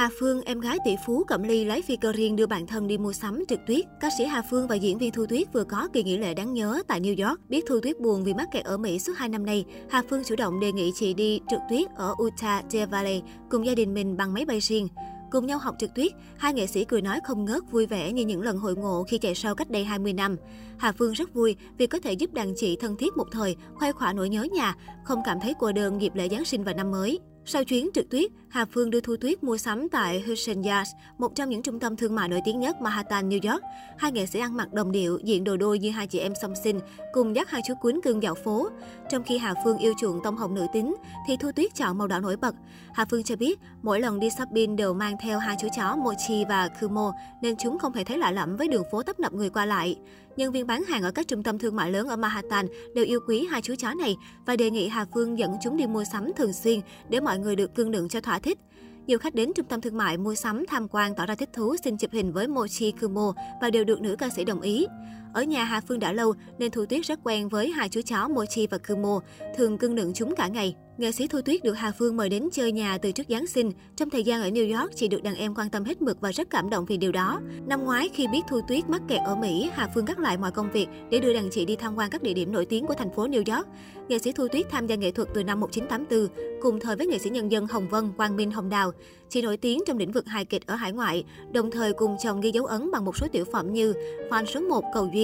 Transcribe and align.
Hà 0.00 0.10
Phương, 0.20 0.42
em 0.42 0.60
gái 0.60 0.78
tỷ 0.84 0.96
phú 1.06 1.24
Cẩm 1.24 1.42
Ly 1.42 1.64
lái 1.64 1.82
phi 1.82 1.96
cơ 1.96 2.12
riêng 2.12 2.36
đưa 2.36 2.46
bạn 2.46 2.66
thân 2.66 2.86
đi 2.86 2.98
mua 2.98 3.12
sắm 3.12 3.44
trượt 3.48 3.60
tuyết. 3.66 3.84
Ca 4.00 4.08
sĩ 4.18 4.24
Hà 4.24 4.42
Phương 4.50 4.68
và 4.68 4.74
diễn 4.74 4.98
viên 4.98 5.12
Thu 5.12 5.26
Tuyết 5.26 5.52
vừa 5.52 5.64
có 5.64 5.88
kỳ 5.92 6.02
nghỉ 6.02 6.16
lễ 6.16 6.34
đáng 6.34 6.54
nhớ 6.54 6.82
tại 6.88 7.00
New 7.00 7.28
York. 7.28 7.40
Biết 7.48 7.64
Thu 7.68 7.80
Tuyết 7.80 8.00
buồn 8.00 8.24
vì 8.24 8.34
mắc 8.34 8.48
kẹt 8.52 8.64
ở 8.64 8.76
Mỹ 8.76 8.98
suốt 8.98 9.12
2 9.16 9.28
năm 9.28 9.46
nay, 9.46 9.64
Hà 9.90 10.02
Phương 10.10 10.22
chủ 10.24 10.36
động 10.36 10.60
đề 10.60 10.72
nghị 10.72 10.92
chị 10.94 11.14
đi 11.14 11.40
trượt 11.50 11.60
tuyết 11.70 11.90
ở 11.96 12.14
Utah 12.22 12.64
Deer 12.68 12.90
Valley 12.90 13.22
cùng 13.50 13.66
gia 13.66 13.74
đình 13.74 13.94
mình 13.94 14.16
bằng 14.16 14.34
máy 14.34 14.44
bay 14.44 14.60
riêng. 14.60 14.88
Cùng 15.30 15.46
nhau 15.46 15.58
học 15.58 15.74
trực 15.78 15.94
tuyết, 15.94 16.12
hai 16.36 16.54
nghệ 16.54 16.66
sĩ 16.66 16.84
cười 16.84 17.02
nói 17.02 17.20
không 17.24 17.44
ngớt 17.44 17.62
vui 17.70 17.86
vẻ 17.86 18.12
như 18.12 18.24
những 18.24 18.42
lần 18.42 18.58
hội 18.58 18.76
ngộ 18.76 19.04
khi 19.08 19.18
chạy 19.18 19.34
sau 19.34 19.54
cách 19.54 19.70
đây 19.70 19.84
20 19.84 20.12
năm. 20.12 20.36
Hà 20.78 20.92
Phương 20.92 21.12
rất 21.12 21.34
vui 21.34 21.56
vì 21.78 21.86
có 21.86 21.98
thể 21.98 22.12
giúp 22.12 22.32
đàn 22.32 22.54
chị 22.56 22.76
thân 22.76 22.96
thiết 22.96 23.16
một 23.16 23.26
thời, 23.32 23.56
khoe 23.74 23.92
khỏa 23.92 24.12
nỗi 24.12 24.28
nhớ 24.28 24.42
nhà, 24.42 24.74
không 25.04 25.22
cảm 25.24 25.38
thấy 25.42 25.54
cô 25.58 25.72
đơn 25.72 26.02
dịp 26.02 26.14
lễ 26.14 26.28
Giáng 26.28 26.44
sinh 26.44 26.64
và 26.64 26.72
năm 26.72 26.90
mới. 26.90 27.20
Sau 27.44 27.64
chuyến 27.64 27.88
trượt 27.94 28.10
tuyết, 28.10 28.30
Hà 28.48 28.64
Phương 28.64 28.90
đưa 28.90 29.00
Thu 29.00 29.16
Tuyết 29.16 29.44
mua 29.44 29.56
sắm 29.56 29.88
tại 29.88 30.24
Hudson 30.26 30.62
Yards, 30.62 30.90
một 31.18 31.34
trong 31.34 31.48
những 31.48 31.62
trung 31.62 31.80
tâm 31.80 31.96
thương 31.96 32.14
mại 32.14 32.28
nổi 32.28 32.40
tiếng 32.44 32.60
nhất 32.60 32.80
Manhattan, 32.80 33.28
New 33.28 33.52
York. 33.52 33.62
Hai 33.98 34.12
nghệ 34.12 34.26
sĩ 34.26 34.38
ăn 34.38 34.56
mặc 34.56 34.72
đồng 34.72 34.92
điệu, 34.92 35.18
diện 35.24 35.44
đồ 35.44 35.56
đôi 35.56 35.78
như 35.78 35.90
hai 35.90 36.06
chị 36.06 36.18
em 36.18 36.32
song 36.42 36.54
sinh, 36.64 36.80
cùng 37.12 37.36
dắt 37.36 37.50
hai 37.50 37.62
chú 37.66 37.74
cuốn 37.74 38.00
cưng 38.04 38.22
dạo 38.22 38.34
phố. 38.34 38.68
Trong 39.10 39.22
khi 39.22 39.38
Hà 39.38 39.54
Phương 39.64 39.78
yêu 39.78 39.94
chuộng 39.98 40.20
tông 40.24 40.36
hồng 40.36 40.54
nữ 40.54 40.66
tính, 40.72 40.94
thì 41.26 41.36
Thu 41.36 41.52
Tuyết 41.52 41.74
chọn 41.74 41.98
màu 41.98 42.08
đỏ 42.08 42.18
nổi 42.20 42.36
bật. 42.36 42.54
Hà 42.92 43.04
Phương 43.04 43.22
cho 43.22 43.36
biết, 43.36 43.60
mỗi 43.82 44.00
lần 44.00 44.20
đi 44.20 44.30
shopping 44.30 44.76
đều 44.76 44.94
mang 44.94 45.16
theo 45.20 45.38
hai 45.38 45.56
chú 45.60 45.68
chó 45.76 45.96
Mochi 45.96 46.44
và 46.48 46.68
Kumo, 46.68 47.12
nên 47.42 47.56
chúng 47.56 47.78
không 47.78 47.92
hề 47.92 48.04
thấy 48.04 48.18
lạ 48.18 48.30
lẫm 48.30 48.56
với 48.56 48.68
đường 48.68 48.84
phố 48.92 49.02
tấp 49.02 49.20
nập 49.20 49.32
người 49.32 49.50
qua 49.50 49.66
lại. 49.66 49.96
Nhân 50.40 50.52
viên 50.52 50.66
bán 50.66 50.84
hàng 50.84 51.02
ở 51.02 51.10
các 51.10 51.28
trung 51.28 51.42
tâm 51.42 51.58
thương 51.58 51.76
mại 51.76 51.90
lớn 51.90 52.08
ở 52.08 52.16
Manhattan 52.16 52.66
đều 52.94 53.04
yêu 53.04 53.20
quý 53.26 53.46
hai 53.50 53.62
chú 53.62 53.74
chó 53.78 53.94
này 53.94 54.16
và 54.46 54.56
đề 54.56 54.70
nghị 54.70 54.88
Hà 54.88 55.06
Phương 55.14 55.38
dẫn 55.38 55.50
chúng 55.62 55.76
đi 55.76 55.86
mua 55.86 56.04
sắm 56.12 56.32
thường 56.36 56.52
xuyên 56.52 56.80
để 57.08 57.20
mọi 57.20 57.38
người 57.38 57.56
được 57.56 57.74
cưng 57.74 57.90
đựng 57.90 58.08
cho 58.08 58.20
thỏa 58.20 58.38
thích. 58.38 58.58
Nhiều 59.06 59.18
khách 59.18 59.34
đến 59.34 59.52
trung 59.54 59.66
tâm 59.66 59.80
thương 59.80 59.96
mại 59.96 60.18
mua 60.18 60.34
sắm 60.34 60.64
tham 60.68 60.88
quan, 60.88 61.14
tỏ 61.14 61.26
ra 61.26 61.34
thích 61.34 61.48
thú, 61.52 61.76
xin 61.84 61.96
chụp 61.96 62.10
hình 62.12 62.32
với 62.32 62.48
Mochi 62.48 62.92
Kumo 63.00 63.32
và 63.60 63.70
đều 63.70 63.84
được 63.84 64.00
nữ 64.00 64.16
ca 64.18 64.28
sĩ 64.28 64.44
đồng 64.44 64.60
ý. 64.60 64.86
Ở 65.32 65.42
nhà 65.42 65.64
Hà 65.64 65.80
Phương 65.80 65.98
đã 65.98 66.12
lâu 66.12 66.34
nên 66.58 66.70
Thu 66.70 66.84
Tuyết 66.86 67.06
rất 67.06 67.20
quen 67.24 67.48
với 67.48 67.70
hai 67.70 67.88
chú 67.88 68.00
chó 68.02 68.28
Mochi 68.28 68.66
và 68.66 68.78
Kumo, 68.78 69.20
thường 69.56 69.78
cưng 69.78 69.94
nựng 69.94 70.12
chúng 70.14 70.34
cả 70.36 70.48
ngày. 70.48 70.74
Nghệ 70.98 71.12
sĩ 71.12 71.26
Thu 71.26 71.40
Tuyết 71.40 71.64
được 71.64 71.72
Hà 71.72 71.92
Phương 71.98 72.16
mời 72.16 72.28
đến 72.28 72.48
chơi 72.52 72.72
nhà 72.72 72.98
từ 72.98 73.12
trước 73.12 73.22
Giáng 73.28 73.46
sinh. 73.46 73.72
Trong 73.96 74.10
thời 74.10 74.24
gian 74.24 74.42
ở 74.42 74.48
New 74.48 74.80
York, 74.80 74.96
chị 74.96 75.08
được 75.08 75.22
đàn 75.22 75.34
em 75.34 75.54
quan 75.54 75.70
tâm 75.70 75.84
hết 75.84 76.02
mực 76.02 76.20
và 76.20 76.30
rất 76.30 76.50
cảm 76.50 76.70
động 76.70 76.84
vì 76.84 76.96
điều 76.96 77.12
đó. 77.12 77.40
Năm 77.66 77.84
ngoái, 77.84 78.08
khi 78.08 78.26
biết 78.32 78.40
Thu 78.48 78.60
Tuyết 78.68 78.88
mắc 78.88 79.02
kẹt 79.08 79.20
ở 79.24 79.36
Mỹ, 79.36 79.70
Hà 79.74 79.88
Phương 79.94 80.04
gắt 80.04 80.18
lại 80.18 80.36
mọi 80.38 80.50
công 80.50 80.72
việc 80.72 80.86
để 81.10 81.18
đưa 81.18 81.32
đàn 81.32 81.50
chị 81.50 81.64
đi 81.64 81.76
tham 81.76 81.96
quan 81.96 82.10
các 82.10 82.22
địa 82.22 82.34
điểm 82.34 82.52
nổi 82.52 82.66
tiếng 82.66 82.86
của 82.86 82.94
thành 82.94 83.14
phố 83.14 83.26
New 83.26 83.56
York. 83.56 83.68
Nghệ 84.08 84.18
sĩ 84.18 84.32
Thu 84.32 84.48
Tuyết 84.48 84.66
tham 84.70 84.86
gia 84.86 84.96
nghệ 84.96 85.10
thuật 85.10 85.28
từ 85.34 85.44
năm 85.44 85.60
1984, 85.60 86.60
cùng 86.62 86.80
thời 86.80 86.96
với 86.96 87.06
nghệ 87.06 87.18
sĩ 87.18 87.30
nhân 87.30 87.50
dân 87.50 87.66
Hồng 87.66 87.88
Vân, 87.88 88.12
Quang 88.16 88.36
Minh, 88.36 88.50
Hồng 88.50 88.68
Đào. 88.68 88.92
Chị 89.28 89.42
nổi 89.42 89.56
tiếng 89.56 89.80
trong 89.86 89.98
lĩnh 89.98 90.12
vực 90.12 90.26
hài 90.26 90.44
kịch 90.44 90.66
ở 90.66 90.74
hải 90.74 90.92
ngoại, 90.92 91.24
đồng 91.52 91.70
thời 91.70 91.92
cùng 91.92 92.16
chồng 92.22 92.40
ghi 92.40 92.50
dấu 92.50 92.64
ấn 92.64 92.90
bằng 92.90 93.04
một 93.04 93.16
số 93.16 93.26
tiểu 93.32 93.44
phẩm 93.52 93.72
như 93.72 93.94
Fan 94.30 94.44
số 94.44 94.60
1 94.60 94.84
Cầu 94.94 95.10
Duyên. 95.14 95.19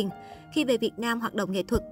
Khi 0.53 0.65
về 0.65 0.77
Việt 0.77 0.93
Nam 0.99 1.21
hoạt 1.21 1.35
động 1.35 1.53
nghệ 1.53 1.63
thuật, 1.63 1.83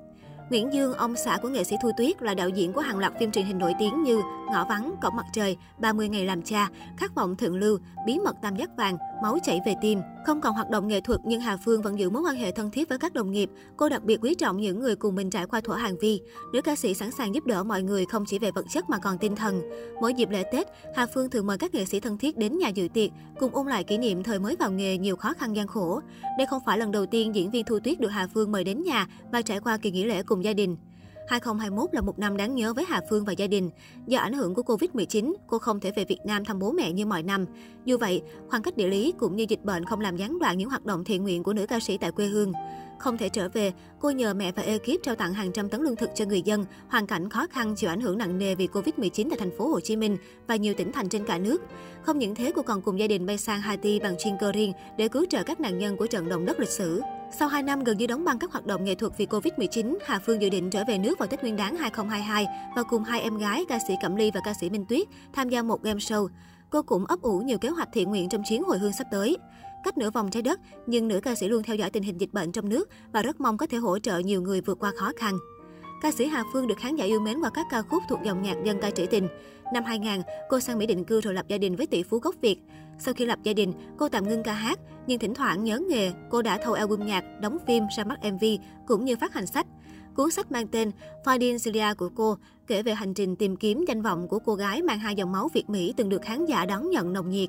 Nguyễn 0.51 0.73
Dương, 0.73 0.95
ông 0.95 1.17
xã 1.17 1.39
của 1.43 1.49
nghệ 1.49 1.65
sĩ 1.65 1.77
Thu 1.83 1.91
Tuyết, 1.97 2.23
là 2.23 2.35
đạo 2.35 2.49
diễn 2.49 2.73
của 2.73 2.81
hàng 2.81 2.99
loạt 2.99 3.13
phim 3.21 3.31
truyền 3.31 3.45
hình 3.45 3.59
nổi 3.59 3.75
tiếng 3.79 4.03
như 4.03 4.23
Ngõ 4.53 4.65
vắng, 4.65 4.95
Cổng 5.03 5.17
mặt 5.17 5.27
trời, 5.33 5.57
30 5.79 6.09
ngày 6.09 6.25
làm 6.25 6.43
cha, 6.43 6.69
Khát 6.97 7.15
vọng 7.15 7.37
thượng 7.37 7.57
lưu, 7.57 7.79
Bí 8.07 8.19
mật 8.19 8.37
tam 8.43 8.57
giác 8.57 8.71
vàng, 8.77 8.97
Máu 9.25 9.39
chảy 9.43 9.61
về 9.67 9.75
tim. 9.81 10.01
Không 10.27 10.41
còn 10.41 10.55
hoạt 10.55 10.71
động 10.71 10.89
nghệ 10.89 11.01
thuật 11.01 11.21
nhưng 11.25 11.41
Hà 11.41 11.57
Phương 11.57 11.83
vẫn 11.83 11.99
giữ 11.99 12.11
mối 12.11 12.23
quan 12.23 12.37
hệ 12.37 12.53
thân 12.53 12.71
thiết 12.71 12.89
với 12.89 12.99
các 12.99 13.13
đồng 13.13 13.31
nghiệp. 13.31 13.51
Cô 13.77 13.89
đặc 13.89 14.05
biệt 14.05 14.19
quý 14.23 14.35
trọng 14.35 14.57
những 14.57 14.81
người 14.81 14.97
cùng 14.97 15.15
mình 15.15 15.31
trải 15.31 15.47
qua 15.47 15.61
thuở 15.61 15.75
hàng 15.75 15.99
vi. 16.01 16.21
Nữ 16.53 16.63
ca 16.63 16.77
sĩ 16.77 16.95
sẵn 16.95 17.11
sàng 17.11 17.35
giúp 17.35 17.47
đỡ 17.47 17.65
mọi 17.65 17.83
người 17.83 18.07
không 18.07 18.25
chỉ 18.27 18.39
về 18.39 18.51
vật 18.51 18.67
chất 18.71 18.91
mà 18.91 18.99
còn 18.99 19.19
tinh 19.19 19.37
thần. 19.37 19.63
Mỗi 20.01 20.15
dịp 20.15 20.31
lễ 20.31 20.45
Tết, 20.53 20.67
Hà 20.97 21.07
Phương 21.07 21.31
thường 21.31 21.47
mời 21.47 21.59
các 21.59 21.75
nghệ 21.75 21.85
sĩ 21.85 22.01
thân 22.01 22.19
thiết 22.19 22.39
đến 22.39 22.59
nhà 22.59 22.69
dự 22.69 22.89
tiệc, 22.95 23.11
cùng 23.39 23.55
ôn 23.55 23.67
lại 23.67 23.85
kỷ 23.85 23.99
niệm 23.99 24.23
thời 24.23 24.39
mới 24.39 24.57
vào 24.57 24.73
nghề 24.73 24.99
nhiều 24.99 25.17
khó 25.17 25.33
khăn 25.33 25.57
gian 25.57 25.67
khổ. 25.67 26.01
Đây 26.39 26.47
không 26.47 26.63
phải 26.67 26.79
lần 26.79 26.93
đầu 26.93 27.07
tiên 27.07 27.35
diễn 27.35 27.51
viên 27.51 27.65
Thu 27.65 27.79
Tuyết 27.85 28.01
được 28.01 28.09
Hà 28.09 28.27
Phương 28.35 28.53
mời 28.53 28.65
đến 28.65 28.83
nhà 28.83 29.07
và 29.33 29.43
trải 29.43 29.61
qua 29.61 29.77
kỳ 29.77 29.91
nghỉ 29.91 30.05
lễ 30.05 30.23
cùng 30.23 30.45
gia 30.45 30.53
đình. 30.53 30.77
2021 31.29 31.95
là 31.95 32.01
một 32.01 32.19
năm 32.19 32.37
đáng 32.37 32.55
nhớ 32.55 32.73
với 32.75 32.85
Hà 32.89 33.01
Phương 33.11 33.25
và 33.25 33.33
gia 33.33 33.47
đình. 33.47 33.71
Do 34.07 34.19
ảnh 34.19 34.33
hưởng 34.33 34.55
của 34.55 34.63
Covid-19, 34.63 35.35
cô 35.47 35.59
không 35.59 35.81
thể 35.81 35.93
về 35.97 36.05
Việt 36.05 36.21
Nam 36.25 36.45
thăm 36.45 36.59
bố 36.59 36.73
mẹ 36.73 36.93
như 36.93 37.07
mọi 37.07 37.23
năm. 37.23 37.47
Dù 37.85 37.99
vậy, 37.99 38.23
khoảng 38.49 38.63
cách 38.63 38.77
địa 38.77 38.89
lý 38.89 39.15
cũng 39.19 39.37
như 39.37 39.47
dịch 39.49 39.65
bệnh 39.65 39.85
không 39.85 40.01
làm 40.01 40.17
gián 40.17 40.39
đoạn 40.39 40.59
những 40.59 40.69
hoạt 40.69 40.85
động 40.85 41.05
thiện 41.05 41.23
nguyện 41.23 41.43
của 41.43 41.53
nữ 41.53 41.67
ca 41.67 41.81
sĩ 41.81 41.99
tại 41.99 42.13
quê 42.13 42.27
hương. 42.27 42.53
Không 42.99 43.19
thể 43.19 43.29
trở 43.29 43.49
về, 43.49 43.73
cô 44.01 44.11
nhờ 44.11 44.35
mẹ 44.35 44.53
và 44.53 44.63
ekip 44.63 45.03
trao 45.03 45.15
tặng 45.15 45.35
hàng 45.35 45.53
trăm 45.53 45.69
tấn 45.69 45.83
lương 45.83 45.97
thực 45.97 46.11
cho 46.15 46.25
người 46.25 46.43
dân, 46.43 46.65
hoàn 46.89 47.07
cảnh 47.07 47.29
khó 47.31 47.47
khăn 47.51 47.75
chịu 47.77 47.91
ảnh 47.91 48.01
hưởng 48.01 48.19
nặng 48.19 48.39
nề 48.39 48.55
vì 48.55 48.67
Covid-19 48.67 49.29
tại 49.31 49.39
thành 49.39 49.57
phố 49.59 49.69
Hồ 49.69 49.81
Chí 49.81 49.97
Minh 49.97 50.17
và 50.47 50.57
nhiều 50.57 50.75
tỉnh 50.75 50.93
thành 50.93 51.09
trên 51.09 51.25
cả 51.25 51.39
nước. 51.39 51.63
Không 52.03 52.19
những 52.19 52.35
thế, 52.35 52.53
cô 52.55 52.63
còn 52.63 52.83
cùng 52.83 52.99
gia 52.99 53.07
đình 53.07 53.27
bay 53.27 53.39
sang 53.39 53.61
Haiti 53.61 54.01
bằng 54.01 54.15
chuyên 54.19 54.35
cơ 54.41 54.53
riêng 54.53 54.73
để 54.99 55.09
cứu 55.09 55.25
trợ 55.31 55.43
các 55.43 55.61
nạn 55.61 55.79
nhân 55.79 55.97
của 55.97 56.07
trận 56.07 56.29
động 56.29 56.47
đất 56.47 56.61
lịch 56.61 56.69
sử. 56.69 57.01
Sau 57.39 57.49
2 57.49 57.63
năm 57.63 57.85
gần 57.85 57.99
như 57.99 58.07
đóng 58.07 58.25
băng 58.25 58.39
các 58.39 58.53
hoạt 58.53 58.67
động 58.67 58.85
nghệ 58.85 58.95
thuật 58.95 59.13
vì 59.19 59.27
Covid-19, 59.27 59.97
Hà 60.05 60.19
Phương 60.19 60.43
dự 60.43 60.49
định 60.49 60.71
trở 60.71 60.85
về 60.89 60.99
nước 60.99 61.19
vào 61.19 61.29
Tết 61.29 61.43
Nguyên 61.43 61.57
đán 61.57 61.77
2022 61.77 62.47
và 62.77 62.83
cùng 62.83 63.05
hai 63.05 63.21
em 63.21 63.39
gái 63.39 63.65
ca 63.69 63.79
sĩ 63.89 63.95
Cẩm 64.03 64.17
Ly 64.17 64.31
và 64.35 64.41
ca 64.45 64.55
sĩ 64.61 64.71
Minh 64.71 64.85
Tuyết 64.89 65.09
tham 65.33 65.49
gia 65.49 65.63
một 65.63 65.83
game 65.83 65.99
show. 65.99 66.29
Cô 66.71 66.83
cũng 66.83 67.07
ấp 67.07 67.23
ủ 67.23 67.39
nhiều 67.39 67.59
kế 67.59 67.69
hoạch 67.69 67.89
thiện 67.93 68.09
nguyện 68.09 68.29
trong 68.29 68.43
chuyến 68.49 68.63
hồi 68.63 68.79
hương 68.79 68.93
sắp 68.93 69.07
tới. 69.11 69.37
Cách 69.85 69.99
nửa 69.99 70.11
vòng 70.11 70.31
trái 70.31 70.43
đất, 70.43 70.61
nhưng 70.87 71.09
nữ 71.09 71.21
ca 71.21 71.35
sĩ 71.35 71.49
luôn 71.49 71.63
theo 71.63 71.77
dõi 71.77 71.91
tình 71.91 72.03
hình 72.03 72.21
dịch 72.21 72.33
bệnh 72.33 72.53
trong 72.53 72.69
nước 72.69 72.89
và 73.13 73.23
rất 73.23 73.41
mong 73.41 73.57
có 73.57 73.67
thể 73.67 73.79
hỗ 73.79 73.99
trợ 73.99 74.19
nhiều 74.19 74.43
người 74.43 74.61
vượt 74.61 74.79
qua 74.79 74.93
khó 74.97 75.13
khăn. 75.17 75.39
Ca 76.03 76.11
sĩ 76.11 76.27
Hà 76.27 76.45
Phương 76.53 76.67
được 76.67 76.79
khán 76.79 76.97
giả 76.97 77.05
yêu 77.05 77.21
mến 77.21 77.41
qua 77.41 77.51
các 77.55 77.67
ca 77.71 77.83
khúc 77.83 78.03
thuộc 78.09 78.19
dòng 78.25 78.43
nhạc 78.43 78.57
dân 78.65 78.81
ca 78.81 78.91
trữ 78.91 79.07
tình. 79.07 79.29
Năm 79.73 79.85
2000, 79.85 80.23
cô 80.49 80.61
sang 80.61 80.79
Mỹ 80.79 80.87
định 80.87 81.05
cư 81.05 81.21
rồi 81.21 81.35
lập 81.35 81.49
gia 81.49 81.59
đình 81.59 81.77
với 81.77 81.87
tỷ 81.87 82.03
phú 82.03 82.19
gốc 82.19 82.35
Việt. 82.41 82.59
Sau 82.99 83.15
khi 83.15 83.25
lập 83.25 83.39
gia 83.43 83.53
đình, 83.53 83.73
cô 83.97 84.09
tạm 84.09 84.29
ngưng 84.29 84.43
ca 84.43 84.53
hát, 84.53 84.79
nhưng 85.07 85.19
thỉnh 85.19 85.35
thoảng 85.35 85.65
nhớ 85.65 85.81
nghề, 85.89 86.13
cô 86.31 86.43
đã 86.43 86.59
thâu 86.59 86.73
album 86.73 87.07
nhạc, 87.07 87.25
đóng 87.41 87.59
phim, 87.67 87.85
ra 87.97 88.05
mắt 88.05 88.19
MV, 88.33 88.45
cũng 88.87 89.05
như 89.05 89.17
phát 89.17 89.35
hành 89.35 89.47
sách. 89.47 89.67
Cuốn 90.17 90.31
sách 90.31 90.53
mang 90.53 90.69
tên 90.69 90.91
Finding 91.25 91.59
Celia 91.65 91.95
của 91.95 92.09
cô 92.15 92.37
kể 92.67 92.83
về 92.83 92.95
hành 92.95 93.15
trình 93.15 93.37
tìm 93.37 93.57
kiếm 93.57 93.85
danh 93.89 94.03
vọng 94.03 94.29
của 94.29 94.39
cô 94.39 94.55
gái 94.55 94.83
mang 94.83 94.99
hai 94.99 95.15
dòng 95.15 95.33
máu 95.33 95.49
Việt 95.55 95.71
Mỹ 95.71 95.95
từng 95.97 96.09
được 96.09 96.23
khán 96.23 96.47
giả 96.47 96.67
đón 96.67 96.91
nhận 96.91 97.13
nồng 97.13 97.31
nhiệt. 97.31 97.49